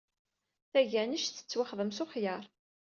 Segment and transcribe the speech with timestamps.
[0.71, 2.43] Taganect tettwaxdam s uxyar.